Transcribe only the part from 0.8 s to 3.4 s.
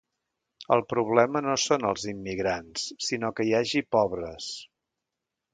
problema no són els immigrants sinó